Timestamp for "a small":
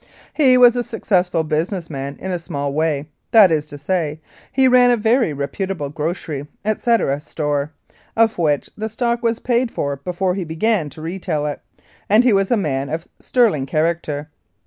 2.31-2.73